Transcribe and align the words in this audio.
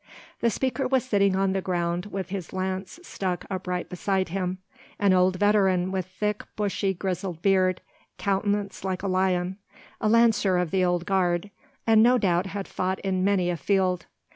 "The 0.39 0.49
speaker 0.49 0.87
was 0.87 1.05
sitting 1.05 1.35
on 1.35 1.53
the 1.53 1.61
ground 1.61 2.07
with 2.07 2.29
his 2.29 2.53
lance 2.53 2.99
stuck 3.03 3.45
upright 3.51 3.87
beside 3.87 4.29
him—an 4.29 5.13
old 5.13 5.35
veteran 5.35 5.91
with 5.91 6.07
thick 6.07 6.43
bushy, 6.55 6.95
grizzly 6.95 7.37
beard, 7.43 7.81
countenance 8.17 8.83
like 8.83 9.03
a 9.03 9.07
lion—a 9.07 10.09
lancer 10.09 10.57
of 10.57 10.71
the 10.71 10.83
old 10.83 11.05
guard, 11.05 11.51
and 11.85 12.01
no 12.01 12.17
doubt 12.17 12.47
had 12.47 12.67
fought 12.67 12.97
in 13.01 13.23
many 13.23 13.51
a 13.51 13.57
field. 13.57 14.07